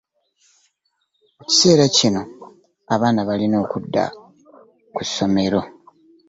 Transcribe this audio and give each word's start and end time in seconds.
Mu 1.37 1.43
kiseera 1.49 1.85
kino 1.97 2.21
abaana 2.93 3.19
balina 3.27 3.55
okuddayo 3.63 4.15
ku 4.95 5.01
ssomero. 5.07 5.61